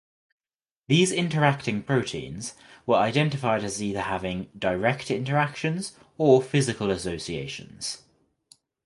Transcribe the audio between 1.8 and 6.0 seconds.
proteins were identified as either having direct interactions